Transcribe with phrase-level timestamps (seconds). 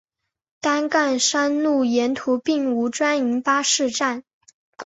[0.61, 4.23] 担杆山路沿途并无专营巴士站。